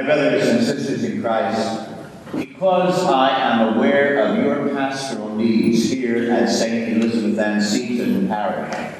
My 0.00 0.06
brothers 0.06 0.48
and 0.48 0.64
sisters 0.64 1.04
in 1.04 1.20
Christ, 1.20 1.90
because 2.34 3.04
I 3.04 3.38
am 3.38 3.76
aware 3.76 4.22
of 4.22 4.42
your 4.42 4.70
pastoral 4.70 5.34
needs 5.36 5.90
here 5.90 6.32
at 6.32 6.48
St. 6.48 6.96
Elizabeth 6.96 7.38
Ann 7.38 7.60
Seton 7.60 8.26
Parish, 8.26 8.94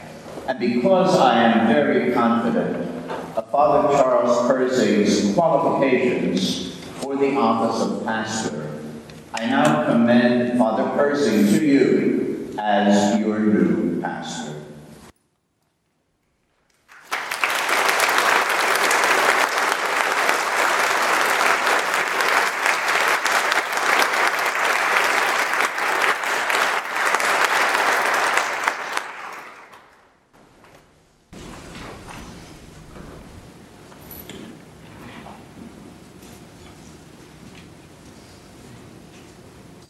and 0.47 0.59
because 0.59 1.16
I 1.16 1.43
am 1.43 1.69
very 1.69 2.12
confident 2.12 2.87
of 3.34 3.51
Father 3.51 3.97
Charles 3.97 4.47
Persing's 4.47 5.33
qualifications 5.33 6.77
for 7.01 7.17
the 7.17 7.35
office 7.35 7.80
of 7.80 8.05
pastor, 8.05 8.71
I 9.32 9.46
now 9.46 9.87
commend 9.87 10.59
Father 10.59 10.91
Persing 10.98 11.46
to 11.46 11.64
you 11.64 12.55
as 12.59 13.19
your 13.19 13.38
new 13.38 14.02
pastor. 14.02 14.59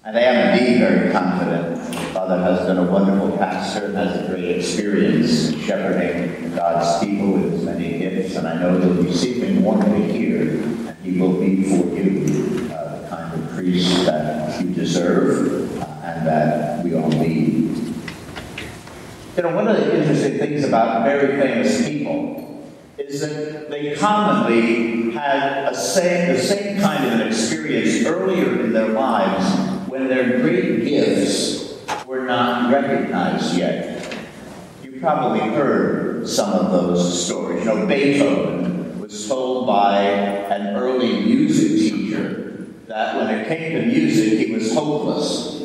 And 0.03 0.17
I 0.17 0.21
am 0.23 0.59
indeed 0.59 0.79
very 0.79 1.13
confident. 1.13 1.95
Father 2.15 2.39
has 2.39 2.67
been 2.67 2.79
a 2.79 2.91
wonderful 2.91 3.37
pastor, 3.37 3.85
and 3.85 3.97
has 3.97 4.25
a 4.25 4.33
great 4.33 4.57
experience 4.57 5.55
shepherding 5.63 6.55
God's 6.57 7.05
people 7.05 7.33
with 7.33 7.53
his 7.53 7.65
many 7.65 7.99
gifts, 7.99 8.35
and 8.35 8.49
I 8.49 8.59
know 8.59 8.79
that 8.79 9.03
you 9.03 9.13
see 9.13 9.41
him 9.41 9.63
warmly 9.63 10.11
here, 10.11 10.63
and 10.63 10.97
he 11.03 11.21
will 11.21 11.39
be 11.39 11.65
for 11.65 11.95
you 11.95 12.71
uh, 12.73 13.03
the 13.03 13.09
kind 13.09 13.43
of 13.43 13.51
priest 13.51 14.07
that 14.07 14.59
you 14.63 14.73
deserve 14.73 15.79
uh, 15.83 15.85
and 16.03 16.27
that 16.27 16.83
we 16.83 16.95
all 16.95 17.11
need. 17.11 17.77
You 19.37 19.43
know, 19.43 19.55
one 19.55 19.69
of 19.69 19.77
the 19.77 20.01
interesting 20.01 20.39
things 20.39 20.65
about 20.65 21.05
very 21.05 21.39
famous 21.39 21.87
people 21.87 22.65
is 22.97 23.21
that 23.21 23.69
they 23.69 23.95
commonly 23.97 25.11
had 25.11 25.71
a 25.71 25.75
same, 25.75 26.33
the 26.33 26.43
same 26.43 26.81
kind 26.81 27.05
of 27.05 27.21
an 27.21 27.29
experience 27.29 28.07
earlier 28.07 28.61
in 28.65 28.73
their 28.73 28.89
lives 28.89 29.70
their 30.09 30.41
great 30.41 30.85
gifts 30.85 31.75
were 32.07 32.25
not 32.25 32.73
recognized 32.73 33.57
yet. 33.57 34.17
You 34.83 35.01
probably 35.01 35.41
heard 35.41 36.29
some 36.29 36.53
of 36.53 36.71
those 36.71 37.27
stories. 37.27 37.65
You 37.65 37.67
know, 37.67 37.87
Beethoven 37.87 39.01
was 39.01 39.29
told 39.29 39.67
by 39.67 40.03
an 40.03 40.77
early 40.77 41.25
music 41.25 41.91
teacher 41.91 42.67
that 42.87 43.17
when 43.17 43.35
it 43.35 43.49
came 43.49 43.73
to 43.73 43.87
music, 43.87 44.47
he 44.47 44.53
was 44.53 44.73
hopeless. 44.75 45.63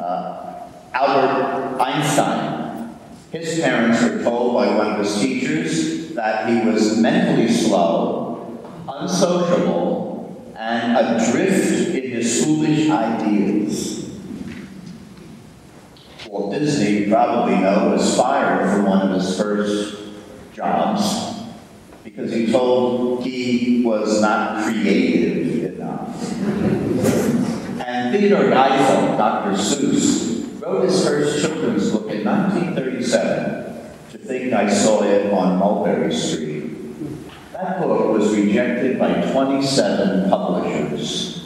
Uh, 0.00 0.68
Albert 0.92 1.80
Einstein, 1.80 2.96
his 3.32 3.60
parents 3.60 4.02
were 4.02 4.22
told 4.22 4.54
by 4.54 4.74
one 4.76 4.92
of 4.92 4.98
his 4.98 5.20
teachers 5.20 6.14
that 6.14 6.48
he 6.48 6.68
was 6.68 6.98
mentally 6.98 7.48
slow, 7.48 8.58
unsociable, 8.88 10.52
and 10.56 10.96
adrift 10.96 11.99
his 12.20 12.44
foolish 12.44 12.90
ideas. 12.90 14.10
Walt 16.26 16.52
Disney, 16.52 17.04
you 17.04 17.10
probably 17.10 17.56
know, 17.56 17.90
was 17.90 18.14
fired 18.14 18.70
from 18.70 18.84
one 18.84 19.08
of 19.08 19.14
his 19.14 19.38
first 19.38 19.98
jobs 20.52 21.40
because 22.04 22.30
he 22.30 22.52
told 22.52 23.24
he 23.24 23.82
was 23.84 24.20
not 24.20 24.64
creative 24.64 25.74
enough. 25.74 26.32
And 27.80 28.14
Theodore 28.14 28.50
Geisel, 28.50 29.16
Dr. 29.16 29.56
Seuss, 29.56 30.60
wrote 30.60 30.84
his 30.84 31.02
first 31.02 31.40
children's 31.40 31.90
book 31.90 32.10
in 32.10 32.24
1937, 32.24 33.92
To 34.10 34.18
Think 34.18 34.52
I 34.52 34.68
Saw 34.68 35.02
It 35.04 35.32
on 35.32 35.58
Mulberry 35.58 36.12
Street. 36.12 36.70
That 37.52 37.80
book 37.80 38.18
was 38.18 38.36
rejected 38.36 38.98
by 38.98 39.22
27 39.32 40.28
publishers 40.28 41.39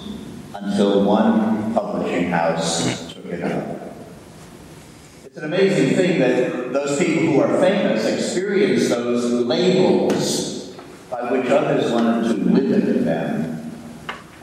until 0.65 1.05
one 1.05 1.75
publishing 1.75 2.31
house 2.31 3.13
took 3.13 3.27
it 3.27 3.43
up. 3.43 3.93
It's 5.25 5.37
an 5.37 5.45
amazing 5.45 5.95
thing 5.95 6.19
that 6.21 6.73
those 6.73 6.99
people 6.99 7.25
who 7.25 7.41
are 7.41 7.61
famous 7.61 8.07
experience 8.07 8.89
those 8.89 9.31
labels 9.45 10.75
by 11.11 11.31
which 11.31 11.51
others 11.51 11.93
wanted 11.93 12.29
to 12.29 12.51
limit 12.51 13.05
them, 13.05 13.73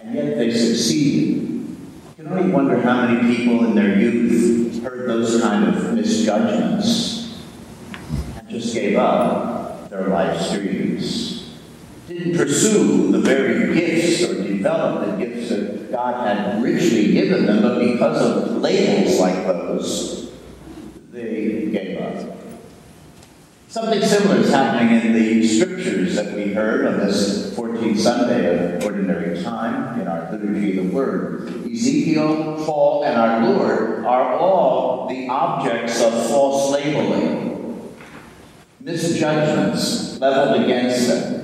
and 0.02 0.14
yet 0.14 0.38
they 0.38 0.52
succeed. 0.52 1.38
You 1.38 1.78
can 2.16 2.28
only 2.28 2.52
wonder 2.52 2.80
how 2.80 3.08
many 3.08 3.36
people 3.36 3.66
in 3.66 3.74
their 3.74 3.98
youth 3.98 4.84
heard 4.84 5.10
those 5.10 5.42
kind 5.42 5.76
of 5.76 5.94
misjudgments 5.94 7.42
and 8.38 8.48
just 8.48 8.76
gave 8.76 8.96
up 8.96 9.90
their 9.90 10.08
life 10.08 10.52
dreams 10.52 11.41
didn't 12.14 12.38
pursue 12.38 13.12
the 13.12 13.20
very 13.20 13.74
gifts 13.74 14.24
or 14.24 14.44
develop 14.44 15.06
the 15.06 15.26
gifts 15.26 15.50
that 15.50 15.92
God 15.92 16.28
had 16.28 16.62
richly 16.62 17.14
given 17.14 17.46
them, 17.46 17.62
but 17.62 17.80
because 17.80 18.22
of 18.22 18.58
labels 18.58 19.20
like 19.20 19.46
those, 19.48 20.32
they 21.12 21.70
gave 21.72 22.02
up. 22.02 22.38
Something 23.68 24.02
similar 24.02 24.38
is 24.38 24.50
happening 24.50 25.00
in 25.00 25.14
the 25.14 25.48
scriptures 25.48 26.16
that 26.16 26.34
we 26.36 26.54
heard 26.54 26.86
on 26.86 27.00
this 27.00 27.56
14th 27.56 28.00
Sunday 28.00 28.76
of 28.76 28.84
Ordinary 28.84 29.42
Time 29.42 30.00
in 30.02 30.08
our 30.08 30.30
Liturgy 30.30 30.78
of 30.78 30.88
the 30.88 30.92
Word. 30.92 31.66
Ezekiel, 31.66 32.66
Paul, 32.66 33.06
and 33.06 33.18
our 33.18 33.50
Lord 33.50 34.06
are 34.06 34.34
all 34.34 35.08
the 35.08 35.30
objects 35.30 36.02
of 36.02 36.12
false 36.28 36.72
labeling, 36.74 37.96
misjudgments 38.82 40.20
leveled 40.20 40.64
against 40.64 41.08
them. 41.08 41.41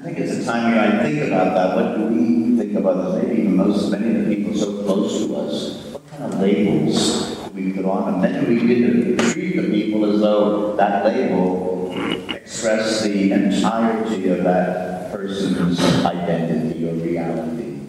I 0.00 0.02
think 0.02 0.18
it's 0.18 0.32
a 0.32 0.44
time 0.46 0.72
where 0.72 0.80
I 0.80 1.02
think 1.02 1.26
about 1.26 1.54
that. 1.54 1.76
What 1.76 1.98
do 1.98 2.06
we 2.06 2.56
think 2.56 2.74
about 2.78 2.96
others? 2.96 3.22
Maybe 3.22 3.42
most, 3.48 3.90
many 3.90 4.16
of 4.18 4.24
the 4.24 4.34
people 4.34 4.54
so 4.54 4.82
close 4.82 5.26
to 5.26 5.36
us. 5.36 5.92
What 5.92 6.08
kind 6.08 6.24
of 6.24 6.40
labels 6.40 7.36
we 7.52 7.74
put 7.74 7.84
on 7.84 8.12
them? 8.12 8.22
Then 8.22 8.48
we 8.48 8.60
begin 8.60 9.18
to 9.18 9.30
treat 9.30 9.56
the 9.56 9.68
people 9.68 10.10
as 10.10 10.20
though 10.20 10.74
that 10.76 11.04
label 11.04 11.92
expressed 12.30 13.04
the 13.04 13.32
entirety 13.32 14.30
of 14.30 14.42
that 14.44 15.12
person's 15.12 15.78
identity 16.06 16.88
or 16.88 16.94
reality. 16.94 17.80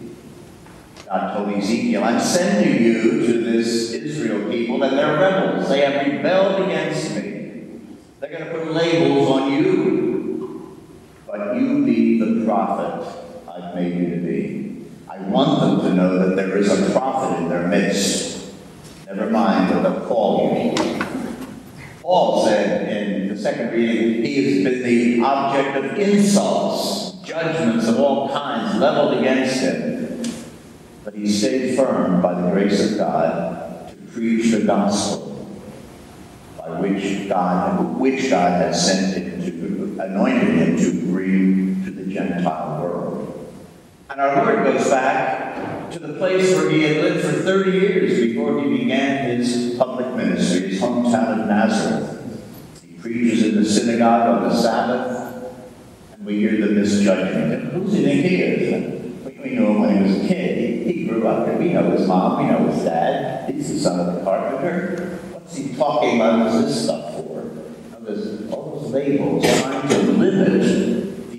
God 1.06 1.34
told 1.34 1.56
Ezekiel, 1.56 2.04
I'm 2.04 2.20
sending 2.20 2.82
you 2.84 3.26
to 3.26 3.42
this 3.42 3.92
Israel 3.92 4.50
people, 4.50 4.82
and 4.82 4.98
they're 4.98 5.18
rebels. 5.18 5.66
They 5.70 5.80
have 5.80 6.06
rebelled 6.06 6.60
against 6.68 7.14
me. 7.14 7.80
They're 8.20 8.38
going 8.38 8.44
to 8.44 8.50
put 8.50 8.70
labels 8.70 9.30
on 9.30 9.50
you 9.50 10.12
but 11.32 11.56
you 11.56 11.82
be 11.82 12.20
the 12.20 12.41
prophet 12.52 13.48
I've 13.48 13.74
made 13.74 13.96
you 13.96 14.14
to 14.14 14.20
be. 14.20 14.84
I 15.08 15.18
want 15.18 15.60
them 15.60 15.80
to 15.90 15.94
know 15.94 16.28
that 16.28 16.36
there 16.36 16.56
is 16.58 16.68
a 16.68 16.92
prophet 16.92 17.38
in 17.38 17.48
their 17.48 17.66
midst. 17.66 18.52
Never 19.06 19.30
mind 19.30 19.74
what 19.74 19.82
they'll 19.82 20.06
call 20.06 20.54
you. 20.54 21.04
Paul 22.02 22.44
said 22.44 22.88
in 22.90 23.28
the 23.28 23.36
second 23.36 23.72
reading, 23.72 24.24
he 24.24 24.34
has 24.44 24.64
been 24.64 24.82
the 24.82 25.24
object 25.24 25.76
of 25.76 25.98
insults, 25.98 27.12
judgments 27.26 27.88
of 27.88 27.98
all 27.98 28.28
kinds 28.30 28.78
leveled 28.78 29.18
against 29.18 29.60
him. 29.60 30.22
But 31.04 31.14
he 31.14 31.30
stayed 31.30 31.76
firm 31.76 32.20
by 32.20 32.34
the 32.34 32.50
grace 32.50 32.92
of 32.92 32.98
God 32.98 33.88
to 33.90 33.96
preach 34.12 34.50
the 34.52 34.64
gospel 34.64 35.48
by 36.58 36.80
which 36.80 37.28
God, 37.28 37.98
which 37.98 38.30
God 38.30 38.62
had 38.62 38.74
sent 38.74 39.16
him 39.16 39.42
to, 39.42 40.02
anointed 40.02 40.54
him 40.54 40.76
to 40.76 41.01
Gentile 42.12 42.82
world. 42.82 43.52
And 44.10 44.20
our 44.20 44.44
Lord 44.44 44.64
goes 44.64 44.88
back 44.90 45.90
to 45.92 45.98
the 45.98 46.14
place 46.14 46.54
where 46.54 46.70
he 46.70 46.82
had 46.82 46.96
lived 46.98 47.24
for 47.24 47.32
30 47.42 47.70
years 47.70 48.18
before 48.18 48.62
he 48.62 48.78
began 48.78 49.36
his 49.36 49.74
public 49.78 50.14
ministry, 50.14 50.68
his 50.68 50.80
hometown 50.80 51.40
of 51.40 51.46
Nazareth. 51.46 52.82
He 52.82 52.94
preaches 52.94 53.44
in 53.44 53.56
the 53.56 53.64
synagogue 53.64 54.42
on 54.42 54.48
the 54.48 54.54
Sabbath, 54.54 55.54
and 56.12 56.26
we 56.26 56.38
hear 56.38 56.66
the 56.66 56.72
misjudgment. 56.72 57.52
And 57.52 57.72
who's 57.72 57.92
he 57.92 58.04
think 58.04 58.26
he 58.26 58.42
is? 58.42 59.02
We 59.42 59.50
know 59.50 59.72
him 59.72 59.80
when 59.80 59.96
he 59.96 60.02
was 60.02 60.24
a 60.24 60.28
kid. 60.28 60.86
He, 60.86 60.92
he 60.92 61.04
grew 61.06 61.26
up 61.26 61.46
here. 61.46 61.58
We 61.58 61.72
know 61.72 61.90
his 61.90 62.06
mom. 62.06 62.44
We 62.44 62.52
know 62.52 62.70
his 62.70 62.84
dad. 62.84 63.50
He's 63.50 63.68
the 63.72 63.78
son 63.80 63.98
of 63.98 64.14
the 64.14 64.22
carpenter. 64.22 65.18
What's 65.32 65.56
he 65.56 65.74
talking 65.74 66.16
about 66.16 66.52
this 66.52 66.84
stuff 66.84 67.16
for? 67.16 67.32
all 68.50 68.80
those 68.80 68.92
labels 68.92 69.44
trying 69.44 69.88
to 69.88 69.98
limit 70.12 70.62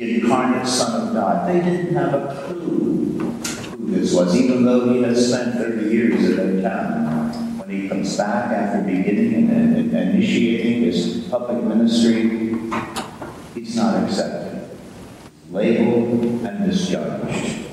incarnate 0.04 0.68
Son 0.68 1.08
of 1.08 1.14
God. 1.14 1.48
They 1.50 1.60
didn't 1.62 1.96
have 1.96 2.14
a 2.14 2.46
clue 2.46 3.20
who 3.20 3.92
this 3.92 4.14
was, 4.14 4.36
even 4.36 4.66
though 4.66 4.94
he 4.94 5.04
has 5.04 5.30
spent 5.30 5.56
30 5.56 5.90
years 5.90 6.30
in 6.30 6.62
their 6.62 6.70
town. 6.70 7.58
When 7.58 7.70
he 7.70 7.88
comes 7.88 8.16
back 8.18 8.52
after 8.52 8.84
beginning 8.84 9.50
and, 9.50 9.76
and 9.78 9.94
initiating 9.94 10.84
his 10.84 11.28
public 11.30 11.64
ministry, 11.64 12.56
he's 13.54 13.76
not 13.76 14.04
accepted. 14.04 14.70
labeled 15.50 16.44
and 16.46 16.68
misjudged. 16.68 17.66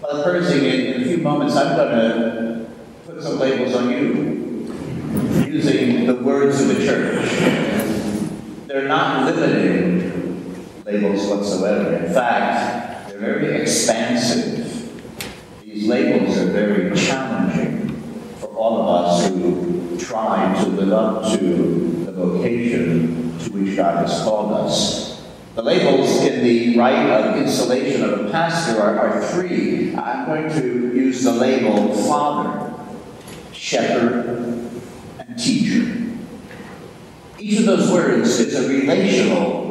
Father 0.00 0.22
Persing, 0.22 0.64
in, 0.64 0.94
in 0.94 1.02
a 1.02 1.04
few 1.04 1.18
moments, 1.18 1.54
I'm 1.54 1.76
going 1.76 1.90
to 1.90 2.70
put 3.06 3.22
some 3.22 3.38
labels 3.38 3.74
on 3.74 3.90
you 3.90 4.38
using 5.46 6.06
the 6.06 6.14
words 6.14 6.60
of 6.62 6.68
the 6.68 6.84
church. 6.84 7.28
They're 8.66 8.88
not 8.88 9.24
limiting 9.26 9.87
labels 10.88 11.28
whatsoever. 11.28 11.96
In 11.96 12.14
fact, 12.14 13.08
they're 13.08 13.18
very 13.18 13.60
expansive. 13.60 14.90
These 15.62 15.86
labels 15.86 16.38
are 16.38 16.50
very 16.50 16.96
challenging 16.96 17.90
for 18.38 18.46
all 18.56 18.80
of 18.80 19.04
us 19.04 19.28
who 19.28 19.98
try 19.98 20.58
to 20.62 20.70
live 20.70 20.92
up 20.92 21.38
to 21.38 22.04
the 22.06 22.12
vocation 22.12 23.38
to 23.38 23.50
which 23.52 23.76
God 23.76 24.08
has 24.08 24.22
called 24.22 24.52
us. 24.52 25.28
The 25.56 25.62
labels 25.62 26.08
in 26.24 26.42
the 26.42 26.78
rite 26.78 27.10
of 27.10 27.36
installation 27.36 28.04
of 28.04 28.26
a 28.26 28.30
pastor 28.30 28.80
are, 28.80 28.98
are 28.98 29.22
three. 29.24 29.94
I'm 29.94 30.24
going 30.24 30.48
to 30.58 30.96
use 30.96 31.22
the 31.22 31.32
label 31.32 31.94
father, 32.04 32.72
shepherd, 33.52 34.70
and 35.18 35.38
teacher. 35.38 36.06
Each 37.38 37.58
of 37.58 37.66
those 37.66 37.92
words 37.92 38.40
is 38.40 38.54
a 38.54 38.66
relational 38.66 39.67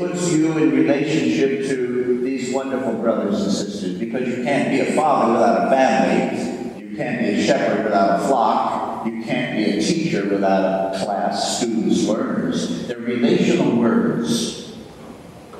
puts 0.00 0.32
you 0.32 0.56
in 0.56 0.70
relationship 0.70 1.68
to 1.68 2.20
these 2.22 2.54
wonderful 2.54 2.94
brothers 2.94 3.42
and 3.42 3.52
sisters 3.52 3.98
because 3.98 4.26
you 4.26 4.42
can't 4.42 4.70
be 4.70 4.80
a 4.80 4.96
father 4.96 5.34
without 5.34 5.66
a 5.66 5.70
family. 5.70 6.80
You 6.80 6.96
can't 6.96 7.20
be 7.20 7.26
a 7.26 7.46
shepherd 7.46 7.84
without 7.84 8.20
a 8.20 8.26
flock. 8.26 9.04
You 9.04 9.22
can't 9.22 9.58
be 9.58 9.64
a 9.76 9.82
teacher 9.82 10.26
without 10.26 10.94
a 10.94 11.04
class, 11.04 11.58
students, 11.58 12.04
learners. 12.04 12.88
They're 12.88 12.96
relational 12.96 13.76
words. 13.76 14.74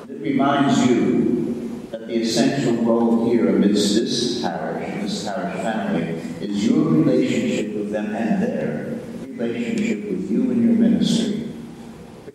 It 0.09 0.19
reminds 0.19 0.87
you 0.87 1.87
that 1.91 2.07
the 2.07 2.15
essential 2.15 2.83
role 2.83 3.29
here 3.29 3.47
amidst 3.47 3.93
this 3.93 4.41
parish, 4.41 5.03
this 5.03 5.23
parish 5.23 5.61
family, 5.61 6.19
is 6.41 6.67
your 6.67 6.85
relationship 6.85 7.75
with 7.75 7.91
them 7.91 8.15
and 8.15 8.41
their 8.41 8.99
relationship 9.21 10.09
with 10.09 10.31
you 10.31 10.49
and 10.49 10.63
your 10.63 10.73
ministry. 10.73 11.40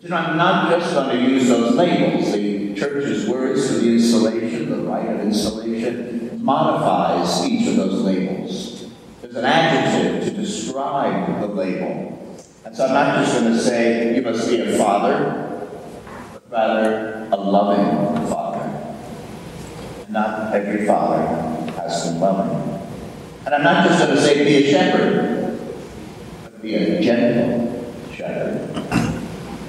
You 0.07 0.11
know, 0.11 0.19
I'm 0.19 0.37
not 0.37 0.69
just 0.69 0.93
going 0.93 1.17
to 1.17 1.21
use 1.21 1.49
those 1.49 1.75
labels. 1.75 2.31
The 2.31 2.73
church's 2.75 3.27
words 3.27 3.67
for 3.67 3.79
the 3.79 3.91
installation, 3.91 4.69
the 4.69 4.77
rite 4.89 5.09
of 5.09 5.19
installation, 5.19 6.41
modifies 6.41 7.45
each 7.45 7.67
of 7.67 7.75
those 7.75 8.03
labels. 8.03 8.85
There's 9.21 9.35
an 9.35 9.43
adjective 9.43 10.23
to 10.23 10.41
describe 10.41 11.41
the 11.41 11.47
label. 11.47 12.39
And 12.63 12.73
so 12.73 12.85
I'm 12.85 12.93
not 12.93 13.17
just 13.17 13.37
going 13.37 13.51
to 13.51 13.59
say 13.59 14.15
you 14.15 14.21
must 14.21 14.49
be 14.49 14.61
a 14.61 14.77
father, 14.77 15.69
but 16.31 16.51
rather 16.51 17.27
a 17.29 17.35
loving 17.35 18.29
father. 18.29 18.95
Not 20.07 20.55
every 20.55 20.87
father 20.87 21.27
has 21.81 22.05
been 22.05 22.21
loving. 22.21 22.79
And 23.45 23.53
I'm 23.53 23.61
not 23.61 23.85
just 23.85 23.99
going 23.99 24.15
to 24.15 24.21
say 24.21 24.45
be 24.45 24.69
a 24.69 24.71
shepherd, 24.71 25.59
but 26.43 26.61
be 26.61 26.75
a 26.75 27.01
gentle 27.01 27.93
shepherd. 28.15 29.16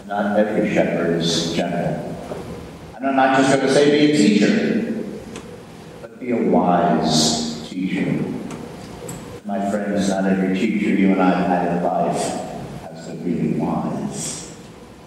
Not 0.08 0.38
every 0.38 0.72
shepherd 0.72 1.20
is 1.20 1.52
gentle. 1.52 2.16
And 2.96 3.06
I'm 3.06 3.14
not 3.14 3.36
just 3.36 3.54
going 3.54 3.66
to 3.66 3.74
say 3.74 3.90
be 3.90 4.12
a 4.12 4.16
teacher, 4.16 5.04
but 6.00 6.18
be 6.18 6.30
a 6.30 6.50
wise 6.50 7.68
teacher. 7.68 8.24
My 9.44 9.70
friends, 9.70 10.08
not 10.08 10.24
every 10.24 10.58
teacher 10.58 10.88
you 10.88 11.12
and 11.12 11.20
I 11.20 11.38
have 11.38 11.46
had 11.46 11.76
in 11.76 11.84
life 11.84 12.22
has 12.88 13.06
been 13.06 13.22
really 13.22 13.60
wise. 13.60 14.56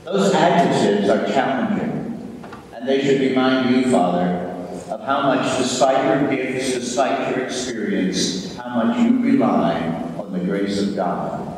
Those 0.04 0.36
adjectives 0.36 1.10
are 1.10 1.26
challenging, 1.26 2.46
and 2.72 2.88
they 2.88 3.04
should 3.04 3.22
remind 3.22 3.76
you, 3.76 3.92
Father, 3.92 4.54
of 4.92 5.02
how 5.04 5.24
much, 5.24 5.58
despite 5.58 6.06
your 6.06 6.30
gifts, 6.30 6.74
despite 6.74 7.36
your 7.36 7.44
experience, 7.44 8.56
how 8.56 8.84
much 8.84 9.00
you 9.00 9.20
rely 9.20 9.82
on 10.20 10.32
the 10.32 10.40
grace 10.40 10.80
of 10.80 10.96
God, 10.96 11.58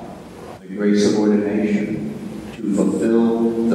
the 0.61 0.67
grace 0.67 1.11
of 1.11 1.19
ordination, 1.19 2.11
to 2.55 2.75
fulfill 2.75 2.92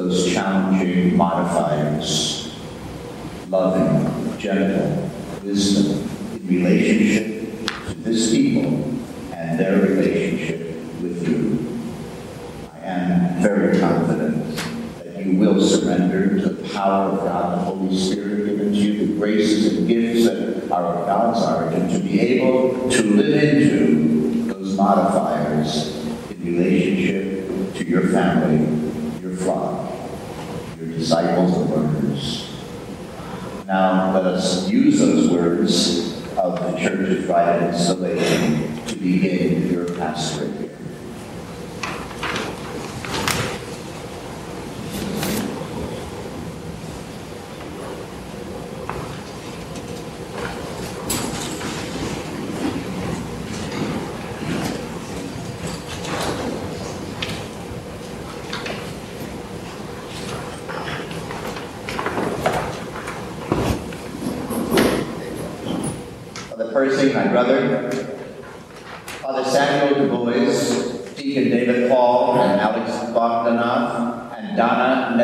those 0.09 0.33
challenging 0.33 1.17
modifiers. 1.17 2.57
Loving, 3.49 4.39
gentle, 4.39 5.11
wisdom, 5.43 6.09
in 6.33 6.47
relationship 6.49 7.67
to 7.89 7.95
this 7.95 8.31
people 8.31 8.85
and 9.33 9.59
their 9.59 9.83
relationship 9.83 10.77
with 11.03 11.29
you. 11.29 11.83
I 12.73 12.79
am 12.87 13.43
very 13.43 13.79
confident 13.79 14.57
that 14.99 15.25
you 15.25 15.39
will 15.39 15.61
surrender 15.61 16.41
to 16.41 16.49
the 16.51 16.69
power 16.71 17.11
of 17.13 17.19
God, 17.21 17.59
the 17.59 17.65
Holy 17.65 17.97
Spirit 17.97 18.47
given 18.47 18.73
to 18.73 18.79
you, 18.79 19.07
the 19.07 19.13
graces 19.15 19.77
and 19.79 19.89
gifts 19.89 20.27
that 20.27 20.71
are 20.71 20.85
of 20.85 21.07
God's 21.07 21.43
origin, 21.43 21.89
to 21.89 21.99
be 22.07 22.21
able 22.21 22.91
to 22.91 23.03
live 23.03 23.43
into 23.43 24.53
those 24.53 24.75
modifiers 24.75 25.97
in 26.31 26.43
relationship 26.45 27.75
to 27.75 27.85
your 27.85 28.09
family, 28.09 29.21
your 29.23 29.37
flock, 29.37 29.78
disciples 30.99 31.57
and 31.57 31.71
learners. 31.71 32.51
Now 33.67 34.13
let 34.15 34.25
us 34.25 34.69
use 34.69 34.99
those 34.99 35.31
words 35.31 36.23
of 36.37 36.59
the 36.61 36.79
church's 36.79 37.27
rite 37.27 37.63
of 37.63 37.75
installation 37.75 38.79
can 38.87 38.99
begin 38.99 39.71
your 39.71 39.95
pastorate 39.95 40.68
here. 66.97 67.15
My 67.15 67.29
brother, 67.29 67.91
Father 69.21 69.45
Samuel 69.45 69.95
Du 70.01 70.09
Bois, 70.09 71.15
Deacon 71.15 71.51
David 71.51 71.91
Paul, 71.91 72.41
and 72.41 72.61
Alex 72.61 72.91
Bogdanov, 73.13 74.37
and 74.37 74.57
Donna 74.57 75.17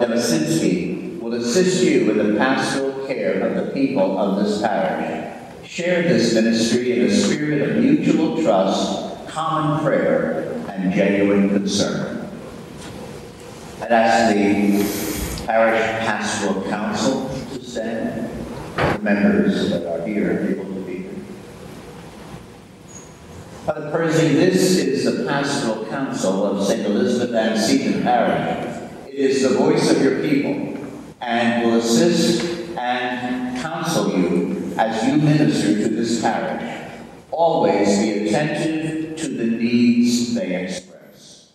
Nevesinski 0.00 1.18
will 1.20 1.34
assist 1.34 1.84
you 1.84 2.10
in 2.10 2.18
the 2.18 2.38
pastoral 2.38 3.06
care 3.06 3.40
of 3.40 3.66
the 3.66 3.72
people 3.72 4.18
of 4.18 4.42
this 4.42 4.62
parish. 4.62 5.24
Share 5.68 6.02
this 6.04 6.32
ministry 6.34 7.00
in 7.00 7.06
a 7.06 7.10
spirit 7.10 7.68
of 7.68 7.76
mutual 7.82 8.40
trust, 8.42 9.26
common 9.28 9.84
prayer, 9.84 10.64
and 10.68 10.92
genuine 10.94 11.48
concern. 11.50 12.30
I'd 13.82 13.92
ask 13.92 14.34
the 14.34 15.46
parish 15.46 15.82
pastoral 16.06 16.62
council 16.68 17.28
to 17.52 17.62
stand 17.62 18.30
the 18.76 18.98
members 19.00 19.70
that 19.70 19.86
are 19.86 20.06
here 20.06 20.48
able 20.50 20.64
to 20.74 20.80
be 20.80 20.98
here. 20.98 21.10
Father 23.66 23.84
Persing, 23.96 24.34
this 24.34 24.76
is 24.76 25.04
the 25.06 25.24
pastoral 25.24 25.86
council 25.86 26.44
of 26.44 26.66
St. 26.66 26.84
Elizabeth 26.84 27.34
Ann 27.34 27.56
Seton 27.56 28.02
Parish. 28.02 28.90
It 29.08 29.14
is 29.14 29.42
the 29.42 29.56
voice 29.56 29.90
of 29.90 30.02
your 30.02 30.20
people 30.20 30.76
and 31.22 31.64
will 31.64 31.78
assist 31.78 32.44
and 32.76 33.58
counsel 33.58 34.14
you 34.14 34.74
as 34.76 35.02
you 35.08 35.16
minister 35.16 35.78
to 35.78 35.88
this 35.88 36.20
parish. 36.20 36.92
Always 37.30 37.98
be 37.98 38.28
attentive 38.28 39.16
to 39.16 39.28
the 39.28 39.46
needs 39.46 40.34
they 40.34 40.62
express. 40.62 41.52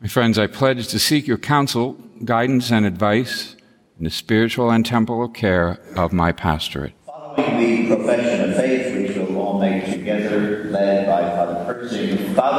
My 0.00 0.08
friends, 0.08 0.40
I 0.40 0.48
pledge 0.48 0.88
to 0.88 0.98
seek 0.98 1.28
your 1.28 1.38
counsel, 1.38 1.92
guidance, 2.24 2.72
and 2.72 2.84
advice 2.84 3.54
in 3.96 4.02
the 4.02 4.10
spiritual 4.10 4.72
and 4.72 4.84
temporal 4.84 5.28
care 5.28 5.78
of 5.94 6.12
my 6.12 6.32
pastorate. 6.32 6.94
Following 7.06 7.88
the 7.88 7.94
profession 7.94 8.50
of 8.50 8.56
faith, 8.56 8.96
which 8.96 9.16
we'll 9.16 9.38
all 9.40 9.60
make 9.60 9.84
together, 9.84 10.64
led 10.64 11.06
by 11.06 11.20
Father 11.30 11.60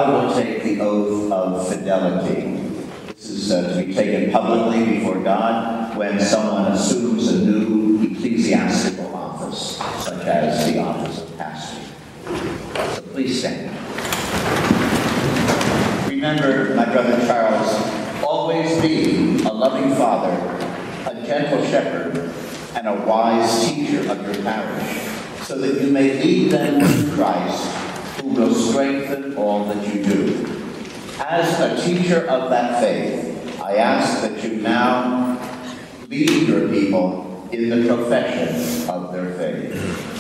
Father 0.01 0.25
will 0.25 0.33
take 0.33 0.63
the 0.63 0.79
oath 0.81 1.31
of 1.31 1.67
fidelity. 1.67 2.57
This 3.05 3.29
is 3.29 3.51
uh, 3.51 3.77
to 3.77 3.85
be 3.85 3.93
taken 3.93 4.31
publicly 4.31 4.97
before 4.97 5.19
God 5.19 5.95
when 5.95 6.19
someone 6.19 6.71
assumes 6.71 7.27
a 7.27 7.45
new 7.45 8.01
ecclesiastical 8.01 9.15
office, 9.15 9.77
such 10.03 10.25
as 10.25 10.73
the 10.73 10.79
office 10.79 11.21
of 11.21 11.37
pastor. 11.37 11.83
So 12.95 13.01
please 13.13 13.41
stand. 13.41 13.69
Remember, 16.09 16.73
my 16.73 16.85
brother 16.85 17.23
Charles, 17.27 18.23
always 18.23 18.81
be 18.81 19.43
a 19.43 19.53
loving 19.53 19.93
father, 19.97 20.33
a 21.11 21.23
gentle 21.27 21.63
shepherd, 21.65 22.33
and 22.73 22.87
a 22.87 23.05
wise 23.05 23.67
teacher 23.67 24.11
of 24.11 24.19
your 24.23 24.41
parish, 24.41 25.43
so 25.43 25.59
that 25.59 25.79
you 25.79 25.91
may 25.91 26.19
lead 26.23 26.49
them 26.49 26.79
to 26.79 27.11
Christ, 27.13 27.80
will 28.33 28.53
strengthen 28.53 29.35
all 29.35 29.65
that 29.65 29.87
you 29.87 30.03
do. 30.03 30.45
As 31.19 31.59
a 31.59 31.85
teacher 31.85 32.27
of 32.27 32.49
that 32.49 32.81
faith, 32.81 33.59
I 33.61 33.75
ask 33.75 34.21
that 34.21 34.43
you 34.43 34.57
now 34.57 35.39
lead 36.09 36.47
your 36.47 36.67
people 36.69 37.47
in 37.51 37.69
the 37.69 37.87
profession 37.87 38.89
of 38.89 39.13
their 39.13 39.33
faith. 39.35 40.10